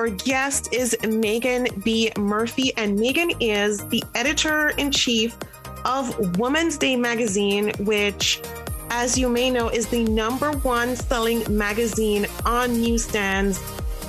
[0.00, 2.10] Our guest is Meaghan B.
[2.16, 5.36] Murphy, and Meaghan is the editor in chief
[5.84, 8.40] of Woman's Day magazine, which,
[8.88, 13.60] as you may know, is the number one selling magazine on newsstands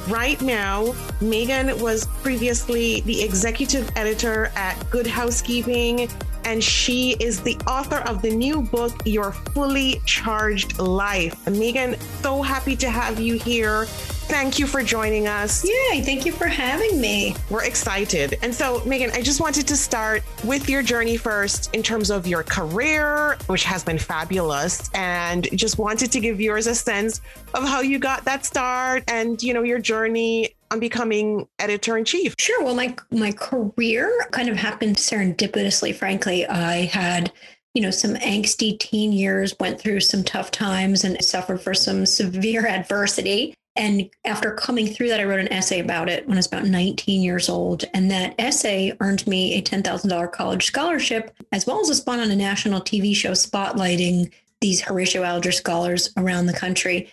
[0.08, 0.94] right now.
[1.20, 6.08] Meaghan was previously the executive editor at Good Housekeeping
[6.46, 11.36] and she is the author of the new book, Your Fully Charged Life.
[11.46, 13.86] Meaghan, so happy to have you here.
[14.32, 15.66] Thank you for joining us.
[15.66, 17.36] Yay, thank you for having me.
[17.50, 18.40] We're excited.
[18.42, 22.26] And so, Meaghan, I just wanted to start with your journey first in terms of
[22.26, 27.20] your career, which has been fabulous, and just wanted to give viewers a sense
[27.54, 32.06] of how you got that start and, you know, your journey on becoming editor in
[32.06, 32.34] chief?
[32.40, 32.64] Sure.
[32.64, 35.94] Well, my my career kind of happened serendipitously.
[35.94, 37.34] Frankly, I had
[37.74, 42.06] you know some angsty teen years, went through some tough times, and suffered for some
[42.06, 43.54] severe adversity.
[43.76, 46.66] And after coming through that, I wrote an essay about it when I was about
[46.66, 47.86] 19 years old.
[47.94, 52.32] And that essay earned me a $10,000 college scholarship, as well as a spot on
[52.32, 57.10] a national TV show spotlighting these Horatio Alger scholars around the country.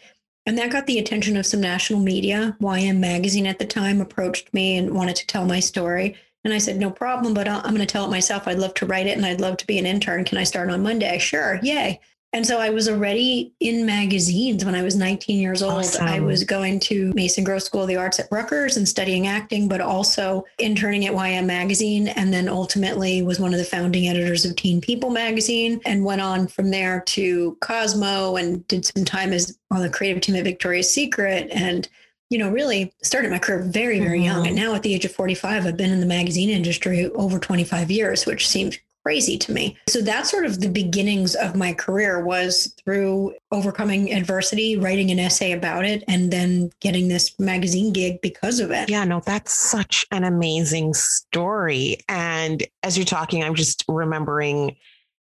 [0.46, 2.56] And that got the attention of some national media.
[2.60, 6.16] YM Magazine at the time approached me and wanted to tell my story.
[6.44, 8.48] And I said, no problem, but I'm going to tell it myself.
[8.48, 10.24] I'd love to write it and I'd love to be an intern.
[10.24, 11.18] Can I start on Monday?
[11.18, 11.60] Sure.
[11.62, 12.00] Yay.
[12.34, 15.80] And so I was already in magazines when I was 19 years old.
[15.80, 16.06] Awesome.
[16.06, 19.66] I was going to Mason Gross School of the Arts at Rutgers and studying acting,
[19.66, 22.08] but also interning at YM Magazine.
[22.08, 26.20] And then ultimately was one of the founding editors of Teen People Magazine and went
[26.20, 30.44] on from there to Cosmo and did some time as on the creative team at
[30.44, 31.48] Victoria's Secret.
[31.50, 31.88] And
[32.30, 34.26] you know, really started my career very, very mm-hmm.
[34.26, 34.46] young.
[34.46, 37.90] And now at the age of 45, I've been in the magazine industry over 25
[37.90, 39.74] years, which seems crazy to me.
[39.88, 45.18] So that's sort of the beginnings of my career was through overcoming adversity, writing an
[45.18, 48.90] essay about it, and then getting this magazine gig because of it.
[48.90, 51.96] Yeah, no, that's such an amazing story.
[52.06, 54.76] And as you're talking, I'm just remembering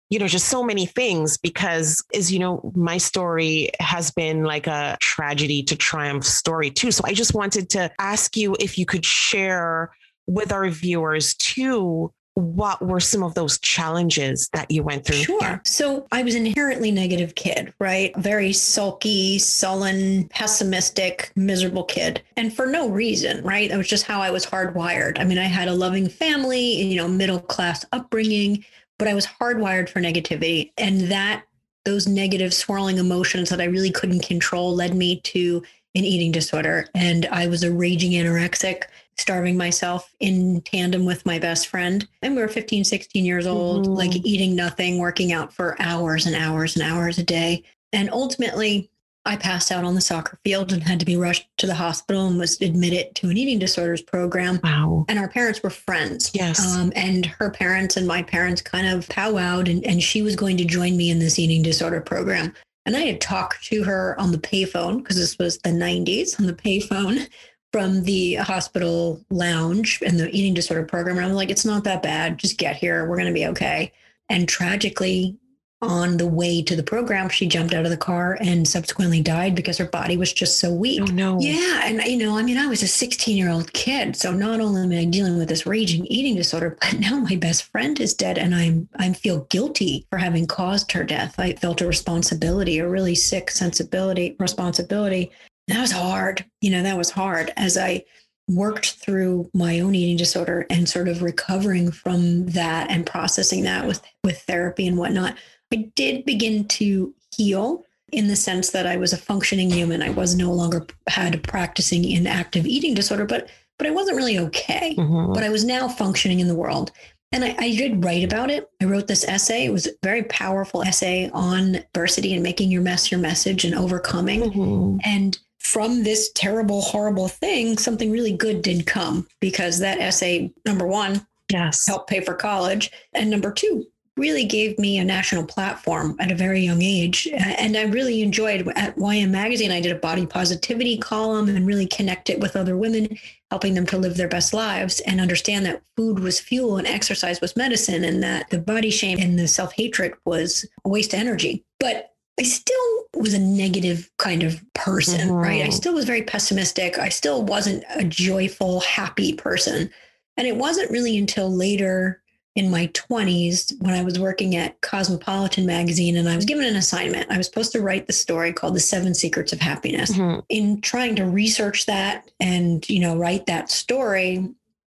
[0.09, 4.69] you know, just so many things because, as you know, my story has been like
[4.69, 6.93] a tragedy to triumph story too.
[6.93, 9.91] So I just wanted to ask you if you could share
[10.29, 15.17] with our viewers too what were some of those challenges that you went through?
[15.17, 15.61] Sure.
[15.65, 18.15] So I was an inherently negative kid, right?
[18.19, 22.23] Very sulky, sullen, pessimistic, miserable kid.
[22.37, 23.71] And for no reason, right?
[23.71, 25.19] That was just how I was hardwired.
[25.19, 28.67] I mean, I had a loving family, you know, middle class upbringing,
[28.99, 30.73] but I was hardwired for negativity.
[30.77, 31.45] And that
[31.87, 35.63] those negative swirling emotions that I really couldn't control led me to
[35.95, 36.87] an eating disorder.
[36.95, 38.83] And I was a raging anorexic
[39.19, 42.07] starving myself in tandem with my best friend.
[42.23, 43.95] And we were 15, 16 years old, mm-hmm.
[43.95, 47.65] like eating nothing, working out for hours and hours and hours a day.
[47.93, 48.91] And ultimately,
[49.27, 52.29] I passed out on the soccer field and had to be rushed to the hospital
[52.29, 54.61] and was admitted to an eating disorders program.
[54.63, 55.05] Wow.
[55.09, 56.31] And our parents were friends.
[56.33, 56.77] Yes.
[56.77, 60.57] Um, and her parents and my parents kind of powwowed, and, and she was going
[60.59, 62.55] to join me in this eating disorder program.
[62.87, 66.47] And I had talked to her on the payphone because this was the 90s on
[66.47, 67.29] the payphone
[67.77, 71.19] from the hospital lounge and the eating disorder program.
[71.19, 72.39] And I'm like, it's not that bad.
[72.39, 73.07] Just get here.
[73.07, 73.93] We're going to be okay.
[74.31, 75.37] And tragically,
[75.83, 79.55] on the way to the program, she jumped out of the car and subsequently died
[79.55, 81.03] because her body was just so weak.
[81.03, 81.39] Oh, no.
[81.39, 81.83] Yeah.
[81.85, 84.17] And, you know, I mean, I was a 16 year old kid.
[84.17, 87.65] So not only am I dealing with this raging eating disorder, but now my best
[87.65, 91.39] friend is dead and I'm, I feel guilty for having caused her death.
[91.39, 95.31] I felt a responsibility, a really sick sensibility, responsibility
[95.69, 96.45] that was hard.
[96.61, 98.05] You know, that was hard as I
[98.49, 103.87] worked through my own eating disorder and sort of recovering from that and processing that
[103.87, 105.37] with with therapy and whatnot.
[105.73, 110.03] I did begin to heal in the sense that I was a functioning human.
[110.03, 113.49] I was no longer had practicing in active eating disorder, but
[113.79, 114.95] but I wasn't really okay.
[114.97, 115.33] Mm-hmm.
[115.33, 116.93] But I was now functioning in the world.
[117.33, 118.71] And I, I, did write about it.
[118.81, 119.67] I wrote this essay.
[119.67, 123.75] It was a very powerful essay on adversity and making your mess your message and
[123.75, 124.43] overcoming.
[124.43, 124.99] Mm-hmm.
[125.05, 130.87] And from this terrible, horrible thing, something really good did come because that essay, number
[130.87, 132.93] one, yes, helped pay for college.
[133.13, 133.85] And number two,
[134.17, 137.29] really gave me a national platform at a very young age.
[137.35, 141.87] And I really enjoyed at YM Magazine, I did a body positivity column and really
[141.87, 143.19] connect it with other women,
[143.51, 147.41] helping them to live their best lives and understand that food was fuel and exercise
[147.41, 151.21] was medicine, and that the body shame and the self hatred was a waste of
[151.21, 151.65] energy.
[151.79, 155.37] But I still was a negative kind of person, mm-hmm.
[155.37, 155.63] right?
[155.63, 156.99] I still was very pessimistic.
[156.99, 159.91] I still wasn't a joyful, happy person.
[160.37, 162.23] And it wasn't really until later
[162.55, 166.77] in my 20s when I was working at Cosmopolitan magazine and I was given an
[166.77, 167.31] assignment.
[167.31, 170.13] I was supposed to write the story called The Seven Secrets of Happiness.
[170.13, 170.41] Mm-hmm.
[170.49, 174.49] In trying to research that and, you know, write that story,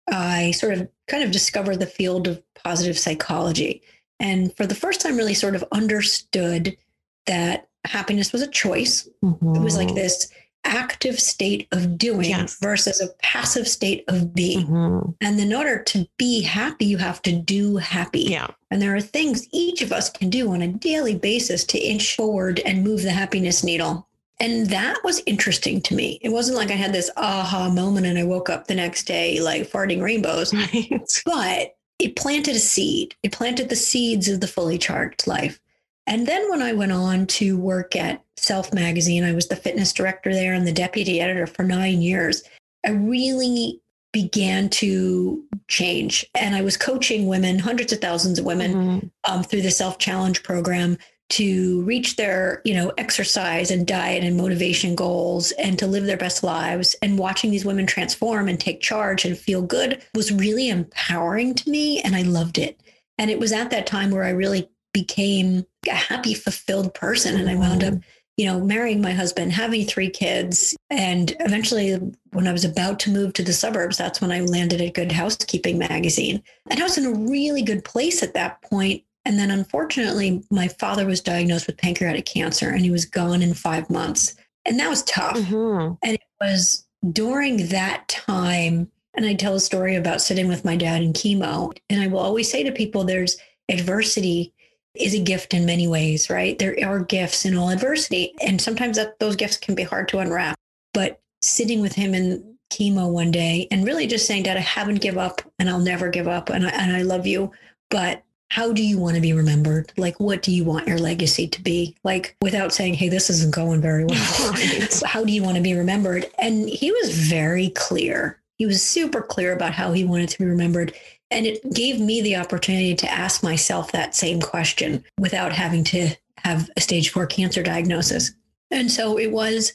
[0.09, 3.83] I sort of kind of discovered the field of positive psychology.
[4.19, 6.77] And for the first time, really sort of understood
[7.26, 9.08] that happiness was a choice.
[9.24, 9.56] Mm-hmm.
[9.56, 9.96] It was like mm-hmm.
[9.96, 10.30] this
[10.64, 12.58] active state of doing yes.
[12.60, 14.66] versus a passive state of being.
[14.66, 15.10] Mm-hmm.
[15.20, 18.22] And in order to be happy, you have to do happy.
[18.22, 18.48] Yeah.
[18.70, 22.14] And there are things each of us can do on a daily basis to inch
[22.16, 24.08] forward and move the happiness needle.
[24.40, 26.19] And that was interesting to me.
[26.22, 29.40] It wasn't like I had this aha moment and I woke up the next day
[29.40, 30.52] like farting rainbows.
[30.62, 31.22] Right.
[31.24, 33.14] But it planted a seed.
[33.22, 35.60] It planted the seeds of the fully charged life.
[36.06, 39.93] And then when I went on to work at Self Magazine, I was the fitness
[39.93, 42.43] director there and the deputy editor for nine years.
[42.84, 43.81] I really
[44.12, 46.26] began to change.
[46.34, 49.32] And I was coaching women, hundreds of thousands of women, mm-hmm.
[49.32, 50.99] um, through the Self Challenge program
[51.32, 56.16] to reach their you know exercise and diet and motivation goals and to live their
[56.16, 60.69] best lives and watching these women transform and take charge and feel good was really
[60.69, 62.78] empowering to me and i loved it
[63.16, 67.38] and it was at that time where i really became a happy, fulfilled person.
[67.38, 67.94] And I wound up,
[68.37, 70.76] you know, marrying my husband, having three kids.
[70.90, 71.93] And eventually,
[72.32, 75.12] when I was about to move to the suburbs, that's when I landed at Good
[75.12, 76.43] Housekeeping magazine.
[76.70, 79.02] And I was in a really good place at that point.
[79.25, 83.55] And then unfortunately, my father was diagnosed with pancreatic cancer and he was gone in
[83.55, 84.34] five months.
[84.64, 85.37] And that was tough.
[85.37, 85.94] Mm-hmm.
[86.02, 88.90] And it was during that time.
[89.14, 91.76] And I tell a story about sitting with my dad in chemo.
[91.90, 93.37] And I will always say to people, there's
[93.69, 94.52] adversity
[94.94, 96.59] is a gift in many ways, right?
[96.59, 98.35] There are gifts in all adversity.
[98.44, 100.56] And sometimes that, those gifts can be hard to unwrap.
[100.93, 105.00] But sitting with him in chemo one day and really just saying, Dad, I haven't
[105.00, 107.53] give up and I'll never give up and I, and I love you.
[107.91, 109.93] But how do you want to be remembered?
[109.97, 111.97] Like, what do you want your legacy to be?
[112.05, 114.55] Like, without saying, hey, this isn't going very well.
[115.06, 116.27] how do you want to be remembered?
[116.39, 118.43] And he was very clear.
[118.59, 120.94] He was super clear about how he wanted to be remembered.
[121.32, 126.11] And it gave me the opportunity to ask myself that same question without having to
[126.37, 128.32] have a stage four cancer diagnosis.
[128.70, 129.73] And so it was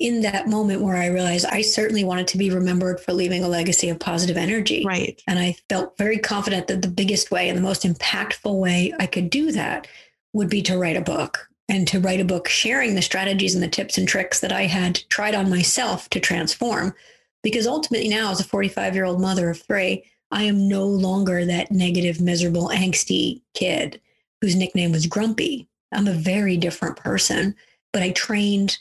[0.00, 3.48] in that moment where I realized I certainly wanted to be remembered for leaving a
[3.48, 4.82] legacy of positive energy.
[4.84, 5.22] Right.
[5.28, 9.06] And I felt very confident that the biggest way and the most impactful way I
[9.06, 9.86] could do that
[10.32, 13.62] would be to write a book and to write a book sharing the strategies and
[13.62, 16.94] the tips and tricks that I had tried on myself to transform.
[17.42, 21.44] Because ultimately, now, as a 45 year old mother of three, I am no longer
[21.44, 24.00] that negative, miserable, angsty kid
[24.40, 25.68] whose nickname was Grumpy.
[25.92, 27.54] I'm a very different person,
[27.92, 28.78] but I trained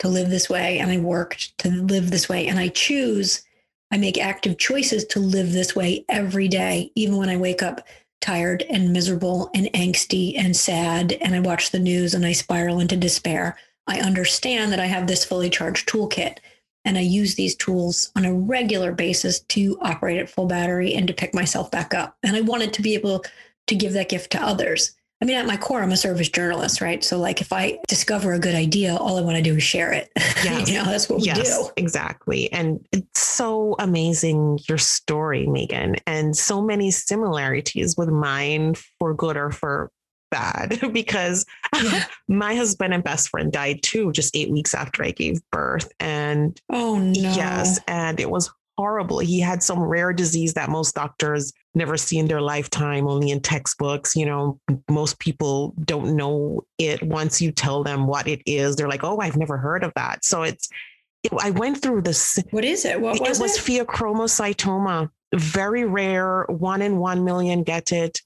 [0.00, 2.46] to live this way and I worked to live this way.
[2.46, 3.42] And I choose,
[3.90, 7.86] I make active choices to live this way every day, even when I wake up
[8.20, 12.80] tired and miserable and angsty and sad and I watch the news and I spiral
[12.80, 13.56] into despair.
[13.86, 16.38] I understand that I have this fully charged toolkit
[16.84, 21.06] and I use these tools on a regular basis to operate at full battery and
[21.06, 22.16] to pick myself back up.
[22.22, 23.24] And I wanted to be able
[23.66, 24.92] to give that gift to others.
[25.22, 27.04] I mean, at my core, I'm a service journalist, right?
[27.04, 29.92] So, like, if I discover a good idea, all I want to do is share
[29.92, 30.10] it.
[30.42, 30.70] Yes.
[30.70, 31.70] you know, that's what we yes, do.
[31.76, 32.50] Exactly.
[32.50, 39.36] And it's so amazing, your story, Meaghan, and so many similarities with mine for good
[39.36, 39.90] or for
[40.30, 41.44] bad because
[41.74, 42.04] yeah.
[42.28, 45.90] my husband and best friend died too just eight weeks after I gave birth.
[46.00, 47.12] And oh no.
[47.12, 47.80] Yes.
[47.86, 49.18] And it was horrible.
[49.18, 53.40] He had some rare disease that most doctors never see in their lifetime, only in
[53.40, 54.16] textbooks.
[54.16, 54.58] You know,
[54.88, 57.02] most people don't know it.
[57.02, 60.24] Once you tell them what it is, they're like, oh, I've never heard of that.
[60.24, 60.70] So it's,
[61.22, 62.38] it, I went through this.
[62.52, 62.98] What is it?
[62.98, 63.28] What was it?
[63.28, 63.42] was it?
[63.42, 65.10] Was pheochromocytoma.
[65.34, 68.22] Very rare, one in one million get it.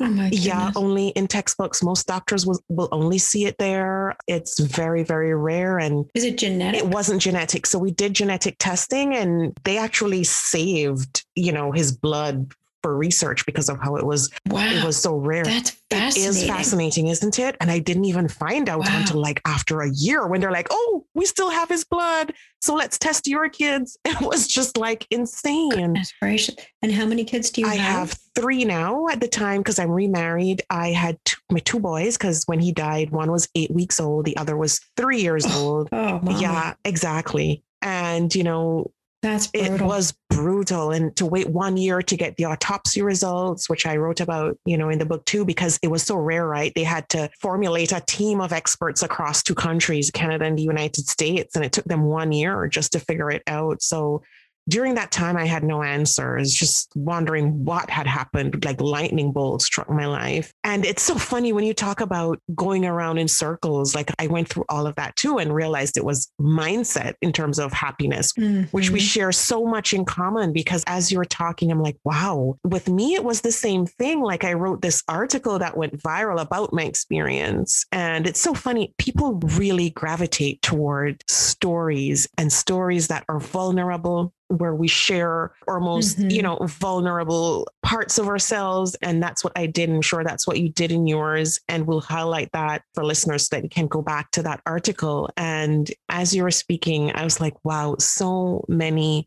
[0.00, 1.82] Oh yeah, only in textbooks.
[1.82, 4.16] Most doctors will, will only see it there.
[4.26, 5.78] It's very, very rare.
[5.78, 6.80] And is it genetic?
[6.80, 7.66] It wasn't genetic.
[7.66, 12.52] So we did genetic testing and they actually saved, you know, his blood
[12.82, 14.66] for research because of how it was Wow.
[14.66, 15.44] it was so rare.
[15.44, 16.28] That's fascinating.
[16.30, 17.56] is fascinating, isn't it?
[17.60, 18.98] And I didn't even find out Wow.
[19.00, 22.32] until like after a year when they're like, oh, we still have his blood.
[22.62, 23.96] So let's test your kids.
[24.10, 26.02] It was just like insane.
[26.20, 26.56] Gracious.
[26.82, 27.76] And how many kids do you have?
[27.78, 30.62] I have three now at the time because I'm remarried.
[30.70, 34.24] I had two, my two boys because when he died, one was eight weeks old,
[34.26, 35.88] the other was three years oh, old.
[35.92, 36.38] Oh, mama.
[36.40, 37.62] Yeah, exactly.
[37.82, 38.90] And, you know,
[39.22, 40.92] That's it was brutal.
[40.92, 44.78] And to wait one year to get the autopsy results, which I wrote about, you
[44.78, 46.72] know, in the book too, because it was so rare, right?
[46.74, 51.06] They had to formulate a team of experts across two countries, Canada and the United
[51.06, 51.54] States.
[51.54, 53.82] And it took them one year just to figure it out.
[53.82, 54.22] So
[54.70, 59.66] during that time, I had no answers, just wondering what had happened, like lightning bolts
[59.66, 60.52] struck my life.
[60.64, 63.94] And it's so funny when you talk about going around in circles.
[63.94, 67.58] Like I went through all of that too and realized it was mindset in terms
[67.58, 68.32] of happiness
[68.70, 69.02] which we Mhm.
[69.02, 73.14] share so much in common because as you were talking, I'm like, wow, with me,
[73.14, 74.20] it was the same thing.
[74.22, 77.84] Like I wrote this article that went viral about my experience.
[77.92, 78.94] And it's so funny.
[78.98, 86.30] People really gravitate toward stories and stories that are vulnerable, where we share almost, Mhm.
[86.32, 88.96] you know, vulnerable parts of ourselves.
[89.00, 89.88] And that's what I did.
[89.88, 91.60] I'm sure that's what you did in yours.
[91.68, 95.30] And we'll highlight that for listeners so that you can go back to that article.
[95.36, 99.26] And as you were speaking, I was like, wow, so many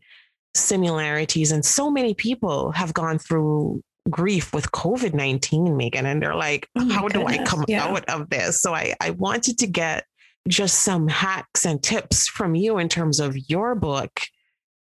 [0.54, 6.04] similarities and so many people have gone through grief with COVID 19, Meaghan.
[6.04, 7.84] And they're like, Oh how do I come yeah.
[7.86, 8.60] out of this?
[8.60, 10.04] So I, I wanted to get
[10.46, 14.20] just some hacks and tips from you in terms of your book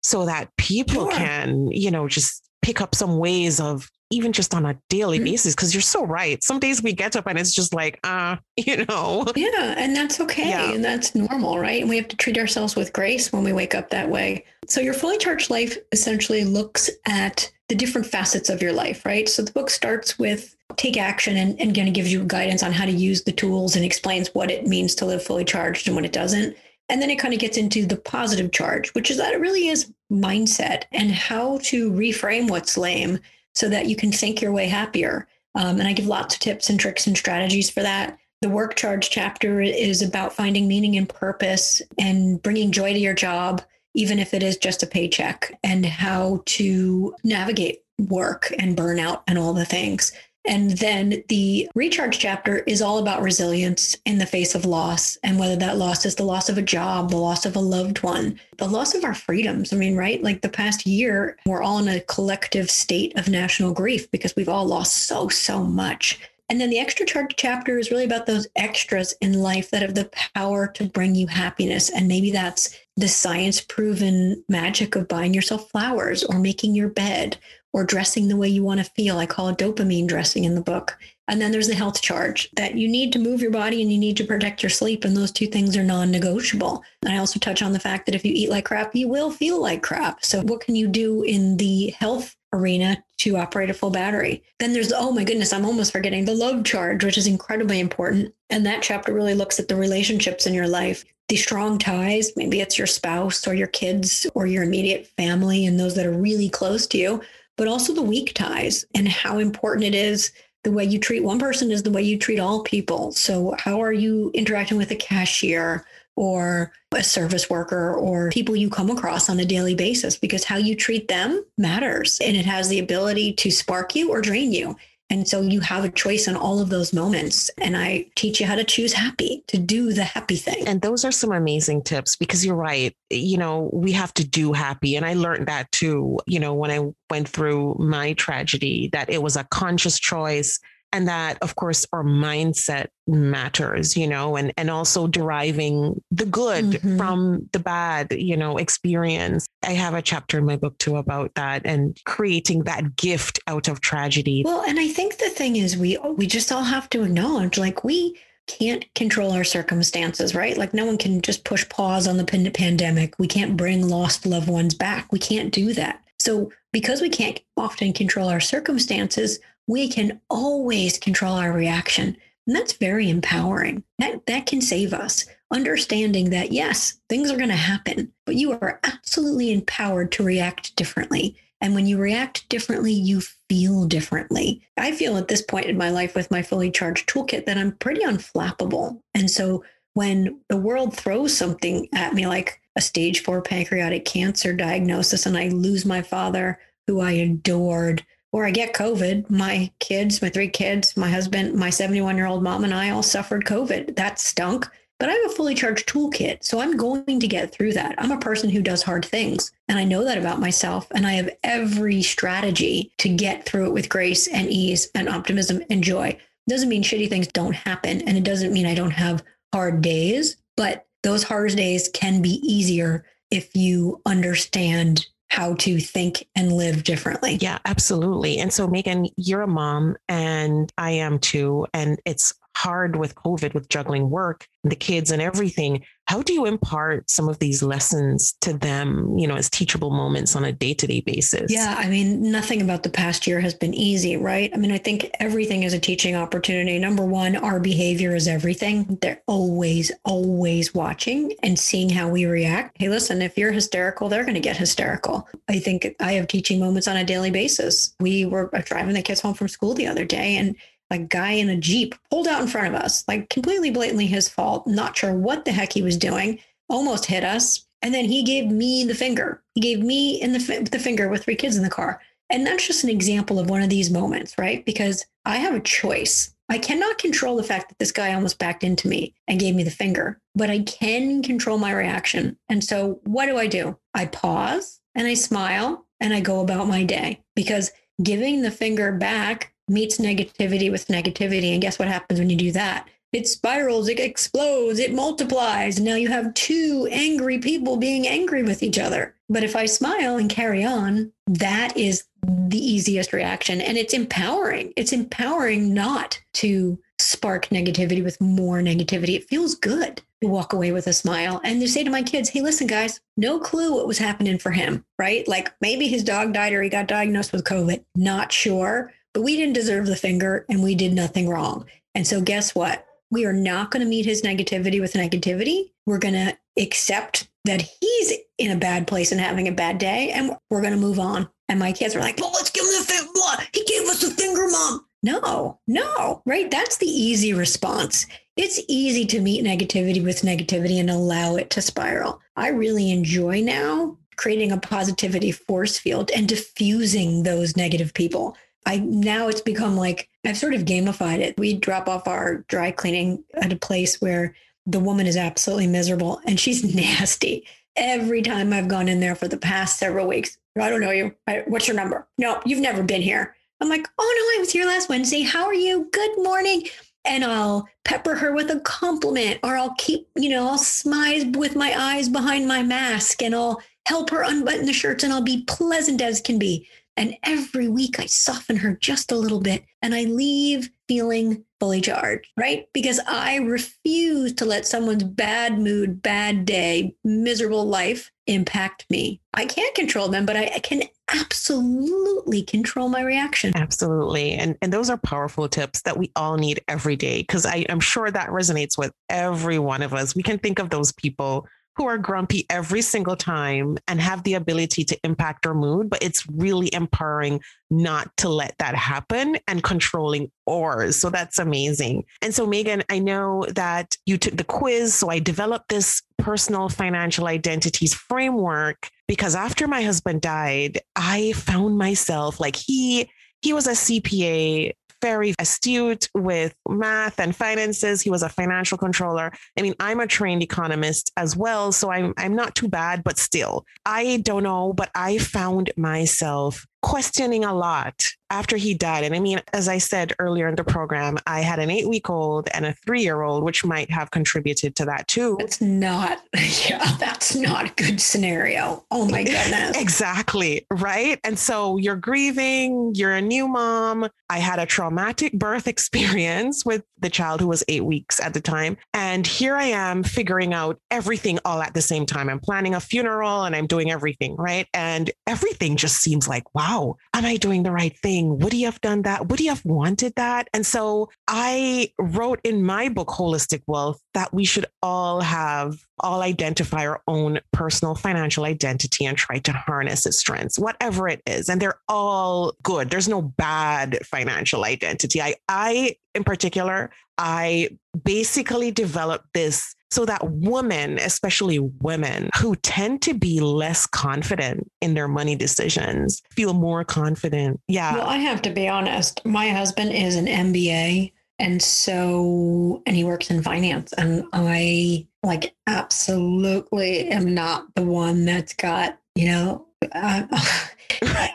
[0.03, 1.11] so that people Sure.
[1.11, 5.23] can, you know, just pick up some ways of even just on a daily Mm.
[5.23, 5.55] basis.
[5.55, 6.43] Cause you're so right.
[6.43, 10.19] Some days we get up and it's just like, uh, you know, Yeah, and that's
[10.19, 10.49] okay.
[10.49, 10.71] Yeah.
[10.73, 11.79] And that's normal, right?
[11.81, 14.43] And we have to treat ourselves with grace when we wake up that way.
[14.67, 19.29] So, your fully charged life essentially looks at the different facets of your life, right?
[19.29, 22.71] So, the book starts with take action and, and kind of gives you guidance on
[22.73, 25.95] how to use the tools and explains what it means to live fully charged and
[25.95, 26.55] what it doesn't.
[26.91, 29.69] And then it kind of gets into the positive charge, which is that it really
[29.69, 33.17] is mindset and how to reframe what's lame
[33.55, 35.25] so that you can think your way happier.
[35.55, 38.17] Um, and I give lots of tips and tricks and strategies for that.
[38.41, 43.13] The work charge chapter is about finding meaning and purpose and bringing joy to your
[43.13, 43.61] job,
[43.95, 49.37] even if it is just a paycheck, and how to navigate work and burnout and
[49.37, 50.11] all the things.
[50.45, 55.37] And then the recharge chapter is all about resilience in the face of loss and
[55.37, 58.39] whether that loss is the loss of a job, the loss of a loved one,
[58.57, 59.71] the loss of our freedoms.
[59.71, 60.21] I mean, right?
[60.23, 64.49] Like the past year, we're all in a collective state of national grief because we've
[64.49, 66.19] all lost so, so much.
[66.51, 69.95] And then the extra charge chapter is really about those extras in life that have
[69.95, 71.89] the power to bring you happiness.
[71.89, 77.37] And maybe that's the science proven magic of buying yourself flowers or making your bed
[77.73, 79.17] or dressing the way you want to feel.
[79.17, 80.97] I call it dopamine dressing in the book.
[81.27, 83.97] And then there's the health charge that you need to move your body and you
[83.97, 85.05] need to protect your sleep.
[85.05, 86.83] And those two things are non negotiable.
[87.07, 89.61] I also touch on the fact that if you eat like crap, you will feel
[89.61, 90.25] like crap.
[90.25, 94.43] So, what can you do in the health arena to operate a full battery?
[94.59, 98.33] Then there's, oh my goodness, I'm almost forgetting the love charge, which is incredibly important.
[98.49, 101.05] And that chapter really looks at the relationships in your life.
[101.29, 105.79] The strong ties, maybe it's your spouse or your kids or your immediate family and
[105.79, 107.21] those that are really close to you
[107.61, 110.31] but also the weak ties and how important it is.
[110.63, 113.11] The way you treat one person is the way you treat all people.
[113.11, 118.67] So, how are you interacting with a cashier or a service worker or people you
[118.67, 120.17] come across on a daily basis?
[120.17, 124.21] Because how you treat them matters and it has the ability to spark you or
[124.21, 124.75] drain you.
[125.11, 127.51] And so you have a choice in all of those moments.
[127.57, 130.65] And I teach you how to choose happy, to do the happy thing.
[130.65, 132.95] And those are some amazing tips because you're right.
[133.09, 134.95] You know, we have to do happy.
[134.95, 139.21] And I learned that too, you know, when I went through my tragedy, that it
[139.21, 140.57] was a conscious choice
[140.93, 146.65] and that of course our mindset matters you know and and also deriving the good
[146.65, 146.97] Mhm.
[146.97, 151.33] from the bad you know experience i have a chapter in my book too about
[151.35, 155.77] that and creating that gift out of tragedy Well, and I think the thing is
[155.77, 158.17] we we just all have to acknowledge like we
[158.47, 160.57] can't control our circumstances, right?
[160.57, 163.17] Like no one can just push pause on the pandemic.
[163.19, 165.11] We can't bring lost loved ones back.
[165.11, 166.03] We can't do that.
[166.19, 172.17] So because we can't often control our circumstances, we can always control our reaction.
[172.47, 173.83] And that's very empowering.
[173.99, 175.25] That that can save us.
[175.51, 180.75] Understanding that yes, things are going to happen, but you are absolutely empowered to react
[180.75, 181.35] differently.
[181.61, 184.61] And when you react differently, you feel differently.
[184.77, 187.73] I feel at this point in my life with my fully charged toolkit that I'm
[187.73, 188.99] pretty unflappable.
[189.13, 189.63] And so
[189.93, 195.37] when the world throws something at me, like a stage four pancreatic cancer diagnosis, and
[195.37, 199.29] I lose my father, who I adored, or I get COVID.
[199.29, 203.03] My kids, my three kids, my husband, my 71 year old mom, and I all
[203.03, 203.95] suffered COVID.
[203.95, 204.69] That stunk.
[204.99, 206.43] But I have a fully charged toolkit.
[206.43, 207.95] So I'm going to get through that.
[207.97, 209.51] I'm a person who does hard things.
[209.67, 210.87] And I know that about myself.
[210.91, 215.63] And I have every strategy to get through it with grace and ease and optimism
[215.71, 216.09] and joy.
[216.09, 218.01] It Doesn't mean shitty things don't happen.
[218.07, 222.39] And it doesn't mean I don't have hard days, but those hard days can be
[222.43, 227.37] easier if you understand how to think and live differently.
[227.39, 228.37] Yeah, absolutely.
[228.39, 231.67] And so, Meaghan, you're a mom, and I am too.
[231.73, 235.83] And it's hard with COVID, with juggling work, the kids, and everything.
[236.07, 240.35] How do you impart some of these lessons to them, you know, as teachable moments
[240.35, 241.51] on a day to day basis?
[241.51, 241.75] Yeah.
[241.77, 244.51] I mean, nothing about the past year has been easy, right?
[244.53, 246.77] I mean, I think everything is a teaching opportunity.
[246.79, 248.97] Number one, our behavior is everything.
[249.01, 252.75] They're always, always watching and seeing how we react.
[252.77, 255.29] Hey, listen, if you're hysterical, they're going to get hysterical.
[255.47, 257.95] I think I have teaching moments on a daily basis.
[258.01, 260.55] We were driving the kids home from school the other day and
[260.91, 264.29] a guy in a Jeep pulled out in front of us, like completely blatantly his
[264.29, 264.67] fault.
[264.67, 267.65] Not sure what the heck he was doing, almost hit us.
[267.81, 269.41] And then he gave me the finger.
[269.55, 272.01] He gave me in the, the finger with three kids in the car.
[272.29, 274.63] And that's just an example of one of these moments, right?
[274.65, 276.33] Because I have a choice.
[276.49, 279.63] I cannot control the fact that this guy almost backed into me and gave me
[279.63, 282.37] the finger, but I can control my reaction.
[282.49, 283.77] And so what do I do?
[283.93, 287.71] I pause and I smile and I go about my day because
[288.03, 291.53] giving the finger back meets negativity with negativity.
[291.53, 292.87] And guess what happens when you do that?
[293.13, 295.81] It spirals, it explodes, it multiplies.
[295.81, 299.15] Now you have two angry people being angry with each other.
[299.27, 303.59] But if I smile and carry on, that is the easiest reaction.
[303.59, 304.71] And it's empowering.
[304.77, 309.15] It's empowering not to spark negativity with more negativity.
[309.15, 312.29] It feels good to walk away with a smile and to say to my kids,
[312.29, 315.27] hey, listen, guys, no clue what was happening for him, right?
[315.27, 317.83] Like maybe his dog died or he got diagnosed with COVID.
[317.95, 321.65] Not sure but we didn't deserve the finger and we did nothing wrong.
[321.95, 322.85] And so, guess what?
[323.09, 325.71] We are not going to meet his negativity with negativity.
[325.85, 330.11] We're going to accept that he's in a bad place and having a bad day,
[330.11, 331.27] and we're going to move on.
[331.49, 333.47] And my kids were like, well, let's give him the finger.
[333.53, 334.85] He gave us the finger, mom.
[335.03, 336.49] No, no, right?
[336.49, 338.05] That's the easy response.
[338.37, 342.21] It's easy to meet negativity with negativity and allow it to spiral.
[342.35, 348.37] I really enjoy now creating a positivity force field and diffusing those negative people.
[348.65, 351.37] I now it's become like I've sort of gamified it.
[351.37, 356.21] We drop off our dry cleaning at a place where the woman is absolutely miserable
[356.25, 357.45] and she's nasty.
[357.75, 361.15] Every time I've gone in there for the past several weeks, I don't know you.
[361.47, 362.07] What's your number?
[362.17, 363.35] No, you've never been here.
[363.61, 365.21] I'm like, oh no, I was here last Wednesday.
[365.21, 365.87] How are you?
[365.91, 366.67] Good morning.
[367.05, 371.55] And I'll pepper her with a compliment, or I'll keep, you know, I'll smile with
[371.55, 375.43] my eyes behind my mask and I'll help her unbutton the shirts and I'll be
[375.45, 376.67] pleasant as can be.
[376.97, 381.79] And every week I soften her just a little bit and I leave feeling fully
[381.79, 382.65] charged, right?
[382.73, 389.21] Because I refuse to let someone's bad mood, bad day, miserable life impact me.
[389.33, 393.55] I can't control them, but I, can absolutely control my reaction.
[393.55, 394.33] Absolutely.
[394.33, 397.23] And and those are powerful tips that we all need every day.
[397.23, 400.15] Cause I, I'm sure that resonates with every one of us.
[400.15, 404.33] We can think of those people who are grumpy every single time and have the
[404.33, 409.63] ability to impact our mood, but it's really empowering not to let that happen and
[409.63, 410.97] controlling ours.
[410.97, 412.03] So that's amazing.
[412.21, 414.93] And so, Meaghan, I know that you took the quiz.
[414.93, 421.77] So I developed this personal financial identities framework because after my husband died, I found
[421.77, 423.09] myself like he
[423.41, 428.01] he was a CPA very astute with math and finances.
[428.01, 429.31] He was a financial controller.
[429.57, 433.17] I mean, I'm a trained economist as well, so I'm I'm not too bad, but
[433.17, 439.03] still, I don't know, but I found myself questioning a lot after he died.
[439.03, 442.09] And I mean, as I said earlier in the program, I had an eight week
[442.09, 445.37] old and a three year old, which might have contributed to that too.
[445.39, 446.23] It's not,
[446.69, 448.85] yeah, that's not a good scenario.
[448.89, 449.77] Oh my goodness.
[449.79, 450.65] exactly.
[450.71, 451.19] Right.
[451.23, 454.07] And so you're grieving, you're a new mom.
[454.29, 458.41] I had a traumatic birth experience with the child who was eight weeks at the
[458.41, 458.77] time.
[458.93, 462.29] And here I am figuring out everything all at the same time.
[462.29, 464.35] I'm planning a funeral and I'm doing everything.
[464.37, 464.67] Right.
[464.73, 468.39] And everything just seems like, wow wow, am I doing the right thing?
[468.39, 469.27] Would he have done that?
[469.27, 470.47] Would he have wanted that?
[470.53, 476.21] And so I wrote in my book, Holistic Wealth, that we should all have, all
[476.21, 481.49] identify our own personal financial identity and try to harness its strengths, whatever it is.
[481.49, 482.89] And they're all good.
[482.89, 485.21] There's no bad financial identity.
[485.21, 487.69] I, I, in particular, I
[488.03, 494.93] basically developed this so that women, especially women who tend to be less confident in
[494.93, 497.59] their money decisions, feel more confident.
[497.67, 497.95] Yeah.
[497.95, 499.23] Well, I have to be honest.
[499.25, 501.11] My husband is an MBA.
[501.39, 503.93] And so, and he works in finance.
[503.93, 510.23] And I like absolutely am not the one that's got, you know, uh,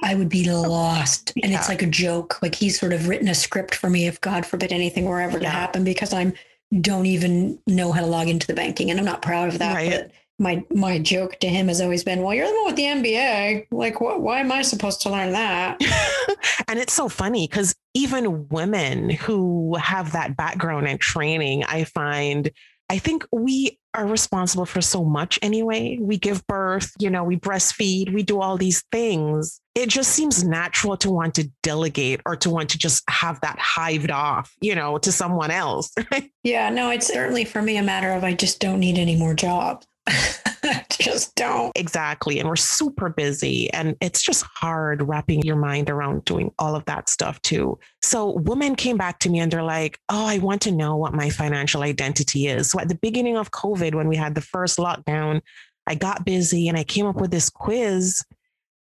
[0.03, 1.33] I would be lost.
[1.43, 1.59] And yeah.
[1.59, 2.41] it's like a joke.
[2.41, 5.39] Like he's sort of written a script for me if God forbid anything were ever
[5.39, 5.45] yeah.
[5.45, 6.33] to happen because I'm
[6.81, 8.91] don't even know how to log into the banking.
[8.91, 9.75] And I'm not proud of that.
[9.75, 9.91] Right.
[9.91, 12.83] But my my joke to him has always been, well, you're the one with the
[12.83, 13.69] MBA.
[13.71, 15.81] Like, what, why am I supposed to learn that?
[16.69, 22.51] and it's so funny because even women who have that background and training, I find
[22.89, 25.99] I think we are responsible for so much anyway.
[26.01, 29.61] We give birth, you know, we breastfeed, we do all these things.
[29.75, 33.59] It just seems natural to want to delegate or to want to just have that
[33.59, 35.95] hived off, you know, to someone else.
[36.43, 39.35] yeah, no, it's certainly for me a matter of I just don't need any more
[39.35, 39.87] jobs.
[40.91, 41.73] just don't.
[41.77, 42.39] Exactly.
[42.39, 43.73] And we're super busy.
[43.73, 47.79] And it's just hard wrapping your mind around doing all of that stuff too.
[48.03, 51.15] So women came back to me and they're like, oh, I want to know what
[51.15, 52.71] my financial identity is.
[52.71, 55.41] So at the beginning of COVID, when we had the first lockdown,
[55.87, 58.23] I got busy and I came up with this quiz.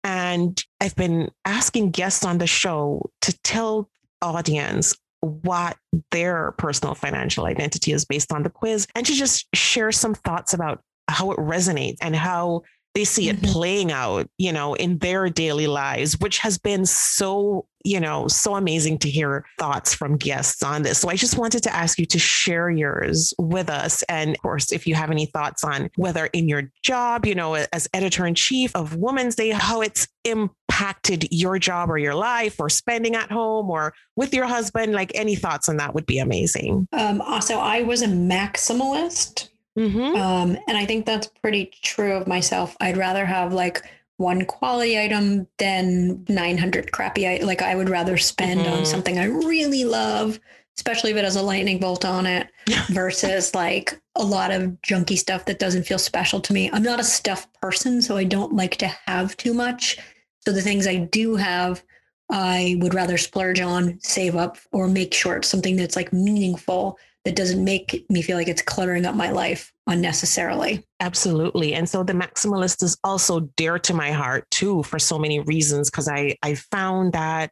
[0.03, 3.89] And I've been asking guests on the show to tell
[4.21, 5.77] audience what
[6.09, 10.53] their personal financial identity is based on the quiz and to just share some thoughts
[10.53, 13.51] about how it resonates and how they see it mm-hmm.
[13.51, 18.55] playing out, you know, in their daily lives, which has been so, you know, so
[18.55, 20.99] amazing to hear thoughts from guests on this.
[20.99, 24.03] So I just wanted to ask you to share yours with us.
[24.03, 27.53] And of course, if you have any thoughts on whether in your job, you know,
[27.55, 32.59] as editor in chief of Woman's Day, how it's impacted your job or your life
[32.59, 36.19] or spending at home or with your husband, like any thoughts on that would be
[36.19, 36.89] amazing.
[36.91, 39.47] Um, also, I was a maximalist
[39.77, 40.15] Mm-hmm.
[40.15, 42.75] Um, and I think that's pretty true of myself.
[42.81, 43.83] I'd rather have like
[44.17, 47.41] one quality item than 900 crappy.
[47.43, 48.73] like I would rather spend mm-hmm.
[48.73, 50.39] on something I really love,
[50.77, 52.47] especially if it has a lightning bolt on it,
[52.89, 56.69] versus like a lot of junky stuff that doesn't feel special to me.
[56.71, 59.97] I'm not a stuff person, so I don't like to have too much.
[60.45, 61.83] So the things I do have,
[62.29, 66.97] I would rather splurge on, save up, or make sure it's something that's like meaningful
[67.25, 70.85] that doesn't make me feel like it's cluttering up my life unnecessarily.
[70.99, 71.73] Absolutely.
[71.73, 75.89] And so the maximalist is also dear to my heart too for so many reasons
[75.89, 77.51] because I I found that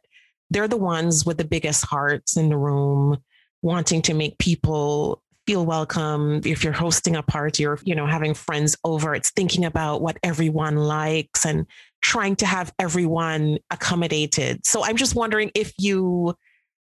[0.50, 3.18] they're the ones with the biggest hearts in the room
[3.62, 8.34] wanting to make people feel welcome if you're hosting a party or you know having
[8.34, 11.66] friends over it's thinking about what everyone likes and
[12.02, 16.34] trying to have everyone accommodated so i'm just wondering if you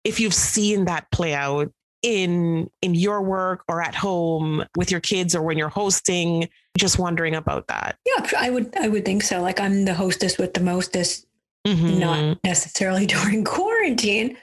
[0.04, 1.72] if you've seen that play out
[2.06, 7.00] in in your work or at home with your kids or when you're hosting just
[7.00, 10.54] wondering about that yeah i would i would think so like i'm the hostess with
[10.54, 11.26] the mostest
[11.66, 12.00] mm-hmm.
[12.00, 14.38] not necessarily during quarantine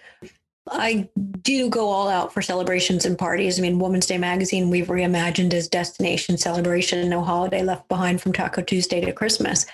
[0.71, 1.09] I
[1.43, 3.59] do go all out for celebrations and parties.
[3.59, 8.33] I mean, Woman's Day magazine, we've reimagined as destination celebration, no holiday left behind from
[8.33, 9.67] Taco Tuesday to Christmas.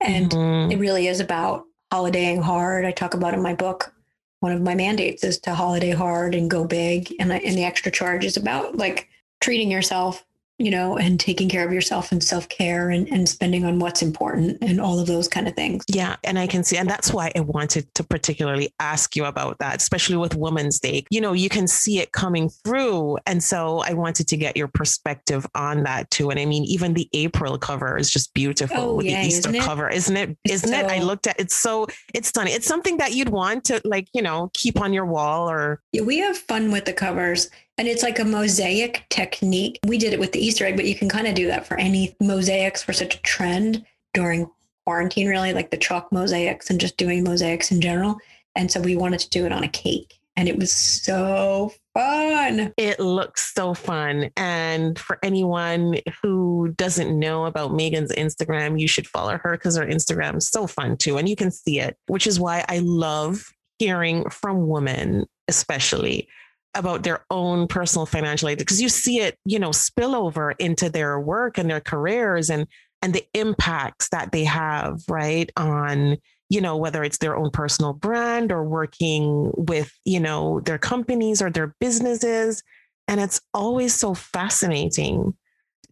[0.00, 0.72] And mm-hmm.
[0.72, 2.84] it really is about holidaying hard.
[2.84, 3.94] I talk about in my book
[4.42, 7.14] one of my mandates is to holiday hard and go big.
[7.20, 9.08] And, and the extra charge is about like
[9.40, 10.24] treating yourself
[10.62, 14.00] you know, and taking care of yourself and self care and, and spending on what's
[14.00, 15.84] important and all of those kind of things.
[15.88, 16.14] Yeah.
[16.22, 19.80] And I can see, and that's why I wanted to particularly ask you about that,
[19.80, 21.04] especially with Woman's Day.
[21.10, 23.18] You know, you can see it coming through.
[23.26, 26.30] And so I wanted to get your perspective on that too.
[26.30, 29.48] And I mean, even the April cover is just beautiful oh, with yeah, the Easter
[29.48, 30.36] isn't cover, isn't it?
[30.48, 30.86] Isn't so, it?
[30.86, 32.54] I looked at it's so it's stunning.
[32.54, 36.02] It's something that you'd want to like, you know, keep on your wall or yeah,
[36.02, 37.50] we have fun with the covers
[37.82, 39.80] and it's like a mosaic technique.
[39.84, 41.76] We did it with the Easter egg, but you can kind of do that for
[41.76, 44.48] any mosaics for such a trend during
[44.86, 48.18] quarantine, really, like the chalk mosaics and just doing mosaics in general.
[48.54, 50.20] And so we wanted to do it on a cake.
[50.36, 52.72] And it was so fun.
[52.76, 54.30] It looks so fun.
[54.36, 59.86] And for anyone who doesn't know about Meaghan's Instagram, you should follow her because her
[59.86, 61.16] Instagram is so fun too.
[61.16, 66.28] And you can see it, which is why I love hearing from women, especially
[66.74, 70.88] about their own personal financial aid because you see it, you know, spill over into
[70.88, 72.66] their work and their careers and
[73.02, 76.18] and the impacts that they have, right, on
[76.52, 81.40] you know whether it's their own personal brand or working with you know their companies
[81.40, 82.62] or their businesses
[83.08, 85.32] and it's always so fascinating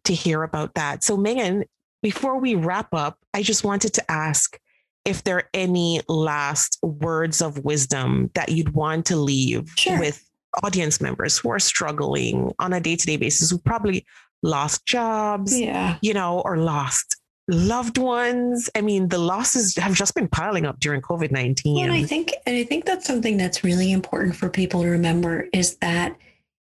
[0.04, 1.64] to hear about that so meaghan
[2.02, 4.58] before we wrap up i just wanted to ask
[5.06, 9.98] if there are any last words of wisdom that you'd want to leave sure.
[9.98, 10.29] with
[10.62, 14.04] audience members who are struggling on a day to day basis, who probably
[14.42, 15.96] lost jobs, Yeah.
[16.02, 17.16] you know, or lost
[17.48, 18.70] loved ones.
[18.74, 21.74] I mean, the losses have just been piling up during COVID 19.
[21.74, 24.88] Well, and I think and I think that's something that's really important for people to
[24.88, 26.16] remember is that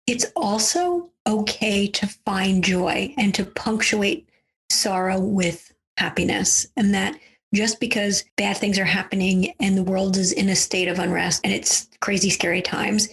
[0.07, 4.29] it's also okay to find joy and to punctuate
[4.71, 7.15] sorrow with happiness and that
[7.53, 11.41] just because bad things are happening and the world is in a state of unrest
[11.45, 13.09] and it's crazy scary times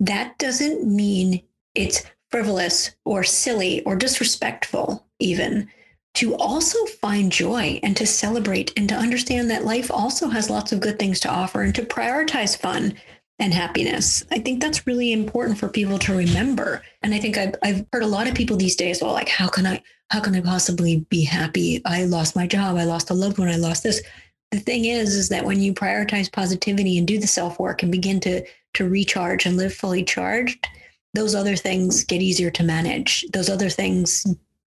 [0.00, 1.42] that doesn't mean
[1.74, 5.68] it's frivolous or silly or disrespectful even
[6.14, 10.72] to also find joy and to celebrate and to understand that life also has lots
[10.72, 12.94] of good things to offer and to prioritize fun
[13.38, 14.24] and happiness.
[14.30, 16.82] I think that's really important for people to remember.
[17.02, 19.48] And I think I've, I've heard a lot of people these days, well, like, how
[19.48, 21.80] can I, how can I possibly be happy?
[21.86, 22.76] I lost my job.
[22.76, 23.48] I lost a loved one.
[23.48, 24.02] I lost this.
[24.50, 27.92] The thing is, is that when you prioritize positivity and do the self work and
[27.92, 30.66] begin to, to recharge and live fully charged,
[31.14, 33.24] those other things get easier to manage.
[33.32, 34.26] Those other things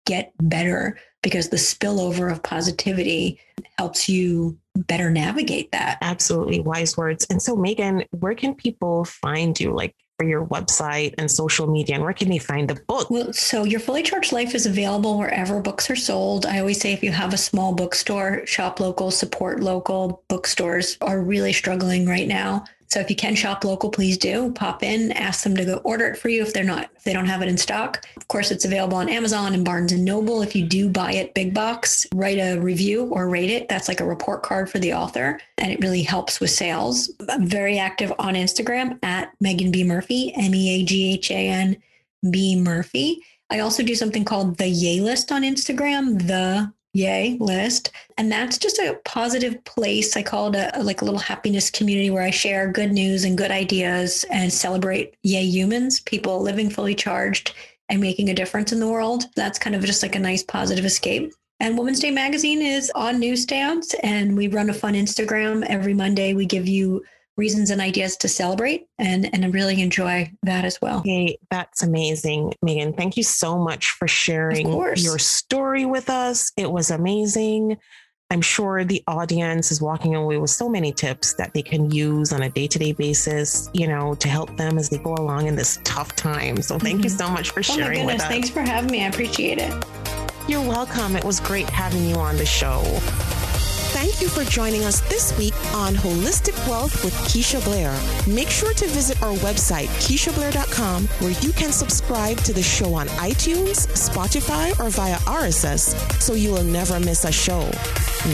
[0.06, 3.40] get better because the spillover of positivity
[3.78, 5.98] helps you better navigate that.
[6.00, 7.26] Absolutely wise words.
[7.30, 9.74] And so, Meaghan, where can people find you?
[9.74, 13.10] Like your website and social media, and where can they find the book?
[13.10, 16.46] Well, so your fully charged life is available wherever books are sold.
[16.46, 20.22] I always say if you have a small bookstore, shop local, support local.
[20.28, 22.64] Bookstores are really struggling right now.
[22.88, 26.06] So if you can shop local, please do pop in, ask them to go order
[26.06, 28.06] it for you if they're not if they don't have it in stock.
[28.16, 30.42] Of course, it's available on Amazon and Barnes and Noble.
[30.42, 33.68] If you do buy it big box, write a review or rate it.
[33.68, 37.10] That's like a report card for the author, and it really helps with sales.
[37.28, 41.48] I'm very active on Instagram at Meaghan B Murphy, M E A G H A
[41.48, 41.76] N
[42.30, 43.22] B Murphy.
[43.50, 47.92] I also do something called the Yay List on Instagram, the Yay list.
[48.16, 50.16] And that's just a positive place.
[50.16, 53.36] I call it a, like a little happiness community where I share good news and
[53.36, 57.54] good ideas and celebrate Yay humans, people living fully charged
[57.90, 59.24] and making a difference in the world.
[59.36, 61.32] That's kind of just like a nice positive escape.
[61.60, 66.34] And Woman's Day Magazine is on newsstands, and we run a fun Instagram every Monday.
[66.34, 67.02] We give you
[67.36, 71.02] reasons and ideas to celebrate and and really enjoy that as well.
[71.04, 72.96] Hey, that's amazing, Meaghan.
[72.96, 76.52] Thank you so much for sharing your story with us.
[76.56, 77.76] It was amazing.
[78.30, 82.32] I'm sure the audience is walking away with so many tips that they can use
[82.32, 85.46] on a day to day basis, you know, to help them as they go along
[85.46, 86.60] in this tough time.
[86.60, 87.04] So thank mm-hmm.
[87.04, 88.26] you so much for sharing oh with us.
[88.26, 89.04] Thanks for having me.
[89.04, 89.72] I appreciate it.
[90.48, 91.14] You're welcome.
[91.14, 92.82] It was great having you on the show.
[93.96, 97.98] Thank you for joining us this week on Holistic Wealth with Keisha Blair.
[98.30, 103.06] Make sure to visit our website, KeishaBlair.com, where you can subscribe to the show on
[103.08, 107.62] iTunes, Spotify, or via RSS so you will never miss a show.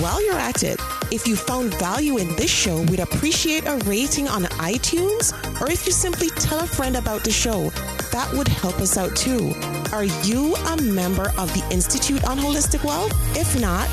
[0.01, 0.81] While you're at it,
[1.13, 5.87] if you found value in this show, we'd appreciate a rating on iTunes, or if
[5.87, 7.71] you simply tell a friend about the show,
[8.11, 9.55] that would help us out too.
[9.93, 13.13] Are you a member of the Institute on Holistic Wealth?
[13.37, 13.89] If not,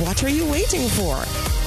[0.00, 1.24] what are you waiting for?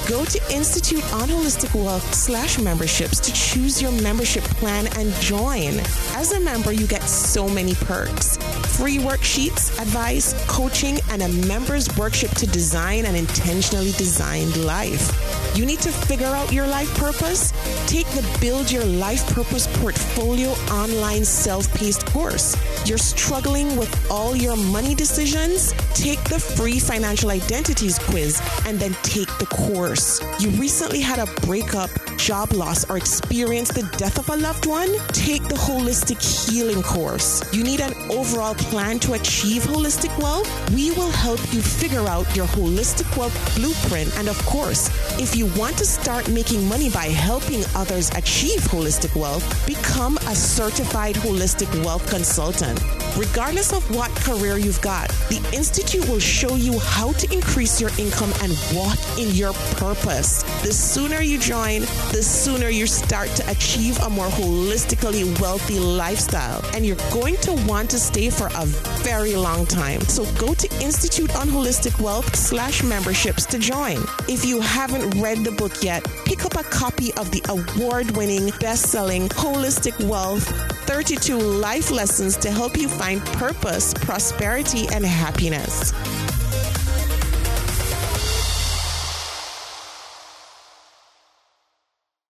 [0.08, 5.78] Go to Institute on Holistic Wealth slash memberships to choose your membership plan and join.
[6.14, 8.38] As a member, you get so many perks
[8.76, 15.41] free worksheets, advice, coaching, and a member's workshop to design an intentionally designed life.
[15.54, 17.52] You need to figure out your life purpose?
[17.86, 22.56] Take the Build Your Life Purpose Portfolio online self paced course.
[22.88, 25.74] You're struggling with all your money decisions?
[25.92, 30.22] Take the free financial identities quiz and then take the course.
[30.40, 31.90] You recently had a breakup,
[32.22, 34.88] job loss, or experience the death of a loved one?
[35.08, 37.42] Take the holistic healing course.
[37.52, 40.48] You need an overall plan to achieve holistic wealth?
[40.70, 44.16] We will help you figure out your holistic wealth blueprint.
[44.18, 49.18] And of course, if you want to start making money by helping others achieve holistic
[49.20, 52.80] wealth, become a certified holistic wealth consultant.
[53.16, 57.90] Regardless of what career you've got, the Institute will show you how to increase your
[57.98, 60.42] income and walk in your purpose.
[60.62, 66.62] The sooner you join, the sooner you start to achieve a more holistically wealthy lifestyle.
[66.74, 68.66] And you're going to want to stay for a
[69.02, 70.00] very long time.
[70.02, 73.98] So go to Institute on Holistic Wealth slash memberships to join.
[74.28, 78.50] If you haven't read the book yet, pick up a copy of the award winning,
[78.60, 80.46] best selling Holistic Wealth
[80.86, 85.92] 32 Life Lessons to help you find purpose, prosperity, and happiness.